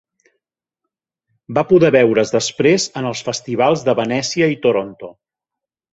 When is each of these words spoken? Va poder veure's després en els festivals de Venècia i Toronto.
Va 1.57 1.63
poder 1.73 1.91
veure's 1.97 2.33
després 2.37 2.89
en 3.03 3.11
els 3.11 3.21
festivals 3.29 3.87
de 3.91 3.99
Venècia 4.03 4.49
i 4.55 4.59
Toronto. 4.65 5.13